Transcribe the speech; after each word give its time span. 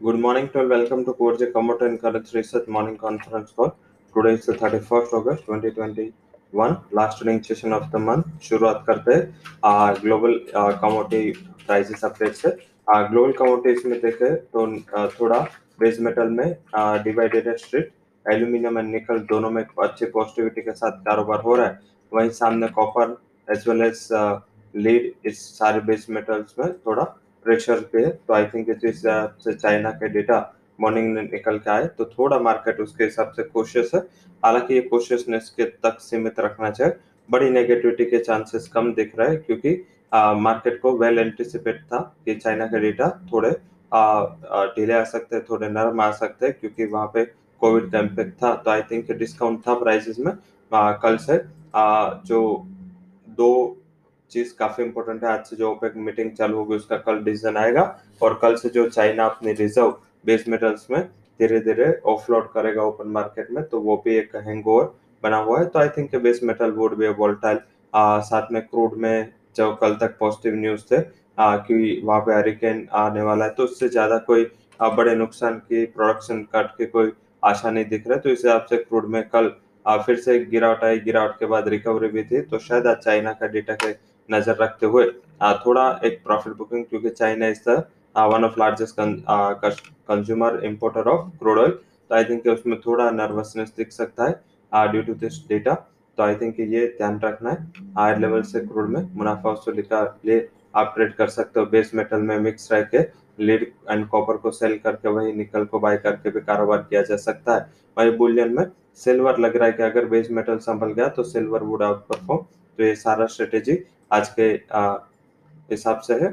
Good 0.00 0.16
morning 0.20 0.48
to 0.48 0.60
welcome 0.68 1.02
to 1.04 1.12
Korje 1.12 1.46
commodity 1.52 1.86
and 1.86 1.98
colour 1.98 2.22
research 2.34 2.68
morning 2.70 2.96
conference 2.96 3.50
call 3.56 3.68
today 4.14 4.32
is 4.34 4.50
the 4.50 4.54
thirty 4.62 4.78
first 4.90 5.14
August 5.14 6.94
last 6.94 7.22
running 7.22 7.40
session 7.42 7.72
of 7.74 7.90
the 7.92 8.00
month 8.02 8.38
शुरुआत 8.42 8.84
करते 8.86 9.14
हैं। 9.14 9.94
Global 10.02 10.38
commodity 10.54 11.30
prices 11.66 12.04
update 12.04 12.34
से। 12.34 12.50
Global 12.88 13.32
commodities 13.38 13.82
में 13.86 13.98
देखे 14.00 14.34
तो 14.54 14.66
थोड़ा 15.20 15.40
base 15.80 16.00
metal 16.00 16.28
में 16.38 16.56
divided 17.04 17.48
है 17.48 17.56
स्ट्रीट 17.56 17.92
एल्यूमिनियम 18.26 18.78
एंड 18.78 18.90
निकल 18.90 19.18
दोनों 19.30 19.50
में 19.50 19.62
अच्छे 19.62 20.06
पॉजिटिविटी 20.06 20.62
के 20.62 20.72
साथ 20.74 21.04
कारोबार 21.06 21.40
हो 21.42 21.56
रहा 21.56 21.66
है। 21.66 21.80
वहीं 22.12 22.30
सामने 22.38 22.68
copper 22.78 23.16
as 23.48 23.68
well 23.68 23.82
as 23.84 24.08
lead 24.74 25.12
इस 25.26 25.46
सारे 25.58 25.80
बेस 25.90 26.06
मेटल्स 26.10 26.54
में 26.58 26.72
थोड़ा 26.78 27.14
प्रेशर 27.48 27.80
पे 27.92 28.06
तो 28.06 28.34
आई 28.34 28.46
थिंक 28.46 28.68
इस 28.70 28.80
हिसाब 28.84 29.36
से 29.44 29.52
चाइना 29.54 29.90
के 30.00 30.08
डेटा 30.10 30.38
मॉर्निंग 30.80 31.12
में 31.12 31.22
निकल 31.22 31.58
के 31.58 31.70
आए 31.70 31.86
तो 31.98 32.04
थोड़ा 32.08 32.38
मार्केट 32.40 32.80
उसके 32.80 33.04
हिसाब 33.04 33.30
से 33.36 33.42
कोशियस 33.44 33.90
है। 33.94 34.00
हालाँकि 34.42 34.74
ये 34.74 34.80
कोशियसनेस 34.90 35.48
के 35.56 35.64
तक 35.84 35.96
सीमित 36.00 36.40
रखना 36.40 36.70
चाहिए। 36.70 36.92
बड़ी 37.28 37.48
नेगेटिविटी 37.50 38.04
के 38.04 38.18
चांसेस 38.18 38.68
कम 38.68 38.92
दिख 38.94 39.18
रहे 39.18 39.28
हैं 39.28 39.42
क्योंकि 39.42 39.72
मार्केट 40.14 40.80
को 40.80 40.92
वेल 40.98 41.18
एंटिसिपेट 41.18 41.82
था 41.84 41.98
कि 42.24 42.34
चाइना 42.34 42.66
के 42.66 42.80
डेटा 42.80 43.08
थोड़े 43.32 43.50
डिले 44.76 44.94
आ 44.94 45.02
सकते 45.06 45.36
हैं 45.36 45.44
थोड़े 45.50 45.68
नरम 45.68 46.00
आ 46.00 46.10
सकते 46.12 46.46
हैं 46.46 46.54
क्योंकि 46.60 46.86
वहाँ 46.86 47.06
पे 47.14 47.24
कोविड 47.60 47.90
का 47.92 47.98
इम्पेक्ट 48.00 48.32
था। 48.42 48.54
तो 48.54 48.70
आई 48.70 48.82
थिंक 48.90 49.12
डिस्काउंट 49.12 49.60
था 49.68 49.74
प्राइसेस 49.80 50.18
में 50.18 50.32
आ, 50.72 50.92
कल 50.94 51.16
से 51.16 51.40
आ, 51.74 52.14
जो 52.24 52.40
दो 53.28 53.50
चीज़ 54.32 54.54
काफ़ी 54.58 54.84
इंपॉर्टेंट 54.84 55.24
है। 55.24 55.30
आज 55.30 55.44
से 55.46 55.56
जो 55.56 55.70
ओपेक 55.70 55.96
मीटिंग 55.98 56.30
चालू 56.32 56.56
होगी 56.56 56.76
उसका 56.76 56.96
कल 56.98 57.22
डिसीज़न 57.24 57.56
आएगा 57.56 57.82
और 58.22 58.38
कल 58.42 58.56
से 58.56 58.68
जो 58.68 58.88
चाइना 58.88 59.24
अपने 59.26 59.52
रिज़र्व 59.54 59.96
बेस 60.26 60.44
मेटल्स 60.48 60.86
में 60.90 61.02
धीरे 61.40 61.60
धीरे 61.60 61.92
ऑफलोड 62.06 62.50
करेगा 62.52 62.82
ओपन 62.82 63.08
मार्केट 63.10 63.50
में 63.52 63.62
तो 63.64 63.80
वो 63.80 63.96
भी 64.04 64.16
एक 64.16 64.36
हैंगओवर 64.36 64.92
बना 65.22 65.36
हुआ 65.38 65.58
है। 65.60 65.66
तो 65.66 65.78
I 65.78 65.88
think 65.96 66.16
base 66.22 66.40
metal 66.42 66.70
would 66.72 66.96
be 66.98 67.08
volatile 67.18 67.58
साथ 67.92 68.52
में 68.52 68.60
क्रूड 68.62 68.96
में 68.96 69.32
जो 69.56 69.72
कल 69.76 69.94
तक 70.00 70.16
पॉजिटिव 70.20 70.54
न्यूज़ 70.56 70.82
थे 70.90 70.96
आ, 71.38 71.56
कि 71.56 72.00
वहाँ 72.04 72.20
पे 72.20 72.34
हरिकेन 72.34 72.86
आने 72.96 73.22
वाला 73.22 73.44
है 73.44 73.50
तो 73.54 73.64
उससे 73.64 73.88
ज़्यादा 73.88 74.18
कोई 74.26 74.46
आ, 74.80 74.88
बड़े 74.90 75.14
नुकसान 75.14 75.58
की 75.60 75.84
प्रोडक्शन 75.86 76.42
कट 76.54 76.70
के 76.78 76.86
कोई 76.86 77.12
आशा 77.42 77.70
नहीं 77.70 77.84
दिख 77.88 78.08
रहा 78.08 78.18
तो 78.18 78.30
इस 78.30 78.38
हिसाब 78.38 78.66
से 78.70 78.76
क्रूड 78.76 79.08
में 79.10 79.22
कल 79.28 79.50
आ, 79.86 79.96
फिर 79.98 80.16
से 80.18 80.38
गिरावट 80.46 80.84
आई। 80.84 80.98
गिरावट 81.00 81.38
के 81.38 81.46
बाद 81.46 81.68
रिकवरी 81.68 82.08
भी 82.08 82.22
थी 82.24 82.40
तो 82.42 82.58
शायद 82.58 82.86
आज 82.86 82.96
चाइना 82.98 83.32
का 83.32 83.46
डेटा 83.48 83.74
के 83.74 83.92
नज़र 84.30 84.56
रखते 84.60 84.86
हुए 84.86 85.04
थोड़ा 85.66 85.88
एक 86.04 86.20
प्रॉफिट 86.24 86.56
बुकिंग 86.56 86.84
क्योंकि 86.84 87.10
China 87.10 87.48
is 87.48 87.60
the 87.68 87.82
one 88.32 88.44
of 88.44 88.58
largest 88.58 89.00
consumer 90.08 90.60
importer 90.64 91.08
of 91.08 91.28
crude 91.38 91.58
oil 91.58 91.70
तो 91.70 92.14
आई 92.14 92.24
थिंक 92.24 92.46
उसमें 92.48 92.78
थोड़ा 92.80 93.10
नर्वसनेस 93.12 93.72
दिख 93.76 93.92
सकता 93.92 94.28
है 94.28 94.90
ड्यू 94.92 95.02
टू 95.02 95.14
दिस 95.16 95.38
डेटा 95.48 95.74
तो 96.18 96.22
आई 96.22 96.34
थिंक 96.34 96.60
ये 96.60 96.86
ध्यान 96.96 97.20
रखना 97.20 97.50
है 97.50 97.84
हायर 97.96 98.18
लेवल 98.18 98.42
से 98.44 98.60
क्रूड 98.60 98.88
में 98.90 99.02
मुनाफा 99.14 99.50
वसूली 99.50 99.82
का 99.82 100.02
लिए 100.26 100.48
आप 100.76 100.92
ट्रेड 100.94 101.14
कर 101.14 101.28
सकते 101.28 101.60
हो। 101.60 101.66
बेस 101.66 101.90
मेटल 101.94 102.22
में 102.22 102.38
मिक्स 102.40 102.72
रह 102.72 102.82
के 102.94 102.98
लीड 103.38 103.66
एंड 103.90 104.06
कॉपर 104.08 104.36
को 104.36 104.50
सेल 104.50 104.76
करके, 104.78 105.08
वही 105.08 105.32
निकल 105.32 105.64
को 105.64 105.78
बाय 105.78 105.96
करके 105.96 106.30
भी 106.30 106.40
कारोबार 106.40 106.78
किया 106.80 107.02
जा 107.02 107.16
सकता 107.18 107.54
है। 107.54 107.66
वही 107.96 108.10
बुलियन 108.16 108.54
में 108.54 108.64
सिल्वर 108.96 109.38
लग 109.38 109.56
रहा 109.56 109.66
है 109.66 109.72
कि 109.72 109.82
अगर 109.82 110.04
बेस 110.08 110.30
मेटल 110.30 110.58
संभल 110.60 110.92
गया 110.92 111.08
तो 111.08 111.22
सिल्वर 111.24 111.62
वुड 111.62 111.82
आउट 111.82 112.06
परफॉर्म 112.08 112.42
तो 112.78 112.84
ये 112.84 112.94
सारा 112.96 113.26
स्ट्रेटेजी 113.26 113.74
आज 114.10 114.28
के 114.38 114.42
हिसाब 115.70 115.98
से 116.00 116.14
है। 116.14 116.28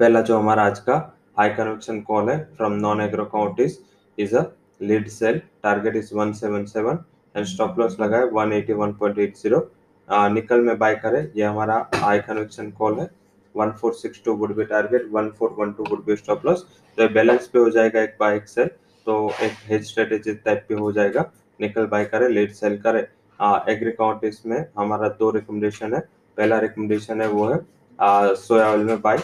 पहला 0.00 0.20
जो 0.20 0.36
हमारा 0.38 0.62
आज 0.64 0.78
का 0.80 0.94
हाई 1.38 1.48
कन्वेक्शन 1.50 2.00
कॉल 2.02 2.28
है 2.30 2.38
from 2.56 2.72
non 2.74 3.00
agro 3.00 3.24
commodities 3.32 3.78
is 4.18 4.36
a 4.36 4.44
lead 4.80 5.08
sell 5.08 5.40
target 5.62 5.96
is 5.96 6.12
177 6.14 6.98
and 7.34 7.46
stop 7.46 7.78
loss 7.78 7.96
लगा 8.00 8.18
है 8.18 8.30
181.80 8.30 9.60
निकल 10.30 10.60
में 10.60 10.78
बाय 10.78 10.94
करें, 10.96 11.30
ये 11.36 11.44
हमारा 11.44 11.90
हाई 11.94 12.18
कन्वेक्शन 12.20 12.70
कॉल 12.72 13.00
है। 13.00 13.08
1462 13.54 14.36
would 14.38 14.54
be 14.56 14.64
target 14.64 15.10
1412 15.12 15.90
would 15.90 16.04
be 16.06 16.16
stop 16.16 16.46
loss 16.46 16.66
तो 16.98 17.08
बैलेंस 17.14 17.46
पे 17.48 17.58
हो 17.58 17.70
जाएगा 17.70 18.02
एक 18.02 18.16
बाय 18.20 18.36
एक 18.36 18.48
सेल 18.48 18.70
तो 19.06 19.30
एक 19.42 19.52
हेज 19.66 19.86
स्ट्रेटेजी 19.88 20.34
टाइप 20.34 20.64
पे 20.68 20.74
हो 20.74 20.92
जाएगा। 20.92 21.30
निकल 21.60 21.86
बाय 21.86 22.04
करे 22.04 22.28
लीड 22.28 22.52
सेल 22.54 22.76
करे। 22.86 23.06
एग्री 23.72 23.90
काउंटीज 23.92 24.42
में 24.46 24.64
हमारा 24.78 25.08
दो 25.18 25.30
रिकमेंडेशन 25.30 25.94
है। 25.94 26.00
पहला 26.38 26.58
रिकमेंडेशन 26.60 27.20
है 27.20 27.28
वो 27.28 27.46
है 27.48 27.58
सोया 28.36 28.68
ऑयल 28.68 28.84
में 28.84 29.00
buy 29.00 29.18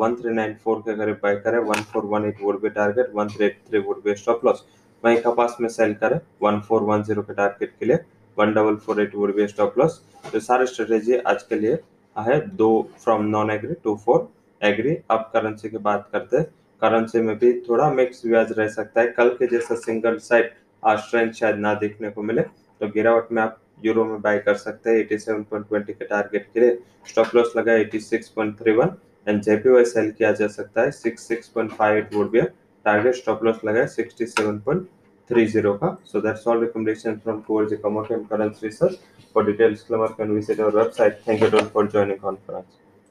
one 0.00 0.14
three 0.16 0.32
nine 0.34 0.54
four 0.64 0.78
के 0.80 0.96
करीब 0.96 1.18
बाय 1.22 1.36
करें 1.44 1.58
one 1.60 1.82
four 1.92 2.04
one 2.06 2.24
eight 2.24 2.42
would 2.42 2.60
be 2.62 2.68
target 2.70 3.10
one 3.14 3.28
three 3.28 3.46
eight 3.46 3.58
three 3.68 3.78
would 3.86 4.02
be 4.04 4.14
stop 4.16 4.44
loss 4.44 4.64
वहीं 5.04 5.16
कपास 5.22 5.56
में 5.60 5.68
सेल 5.68 5.94
करें 5.94 6.18
वन 6.42 6.60
फोर 6.68 6.82
वन 6.82 7.02
ज़ीरो 7.02 7.22
के 7.22 7.34
टारगेट 7.34 7.72
के 7.80 7.86
लिए 7.86 7.98
one 8.36 8.52
double 8.54 8.76
four 8.84 9.00
eight 9.02 9.14
would 9.14 9.34
be 9.36 9.46
stop 9.48 9.78
loss 9.78 10.00
तो 10.32 10.40
सारे 10.40 10.66
स्ट्रेटेजी 10.66 11.16
आज 11.16 11.42
के 11.42 11.54
लिए 11.54 11.78
है, 12.16 12.40
दो 12.48 12.90
from 13.04 13.24
non 13.26 13.50
agri 13.50 13.74
two 13.84 13.94
for 14.04 14.28
agri 14.60 14.96
अब 15.10 15.30
करेंसी 15.32 15.68
की 15.68 15.78
बात 15.78 16.08
करते 16.12 16.36
हैं 16.36 16.44
करेंसी 16.82 17.20
में 17.20 17.36
भी 17.38 17.52
थोड़ा 17.68 17.90
मिक्स 17.92 18.24
व्याज 18.26 18.52
रह 18.58 18.68
सकता 18.68 19.00
है। 19.00 19.08
कल 19.08 19.28
के 19.38 19.46
जैसा 19.46 19.74
सिंगल 19.76 20.18
साइड 20.22 20.50
स्ट्रेंथ 20.82 21.32
शायद 21.32 21.56
ना 21.58 21.74
देखने 21.74 22.10
को 22.10 22.22
मिले 22.22 22.42
तो 22.42 22.88
गिरावट 22.94 23.32
में 23.32 23.42
आप 23.42 23.58
यूरो 23.78 24.04
में 24.04 24.20
बाय 24.22 24.38
कर 24.38 24.54
सकते 24.56 24.90
हैं। 24.90 24.98
87.20 25.00 25.92
के 25.92 26.04
टारगेट 26.04 26.46
के 26.54 26.60
लिए 26.60 26.78
स्टॉप 27.08 27.34
लॉस 27.36 27.52
लगा 27.56 27.72
86.31 27.78 28.90
एंड 29.26 29.40
जेपीवाई 29.42 29.84
सेल 29.84 30.10
किया 30.18 30.32
जा 30.32 30.46
सकता 30.48 30.82
है। 30.82 30.90
66.58 30.92 32.14
would 32.14 32.30
be 32.30 32.38
a 32.38 32.44
target 32.84 33.14
stop 33.14 33.44
loss 33.44 33.60
लगा 33.64 33.86
67.30 33.94 35.76
का। 35.78 35.96
So 36.06 36.20
that's 36.20 36.46
all 36.48 36.60
recommendation 36.60 37.16
from 37.24 37.40
Kors 37.48 37.72
commodity 37.82 38.14
and 38.14 38.26
currency 38.28 38.66
research 38.66 38.98
for 39.34 39.46
details 39.46 39.86
can 39.90 40.30
visit 40.30 40.60
our 40.60 40.76
website 40.76 41.20
thank 41.28 41.42
you 41.42 41.48
for 41.60 41.86
joining 41.88 42.18
conference 42.18 42.83